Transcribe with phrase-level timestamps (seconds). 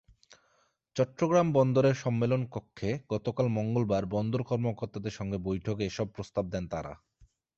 [0.95, 6.93] চট্টগ্রাম বন্দরের সম্মেলনকক্ষে গতকাল মঙ্গলবার বন্দর কর্মকর্তাদের সঙ্গে বৈঠকে এসব প্রস্তাব দেন তাঁরা।